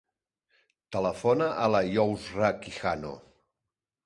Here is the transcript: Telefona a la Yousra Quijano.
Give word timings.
Telefona 0.95 1.49
a 1.67 1.67
la 1.75 1.83
Yousra 1.91 2.51
Quijano. 2.65 3.15